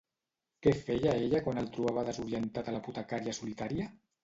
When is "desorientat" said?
2.09-2.73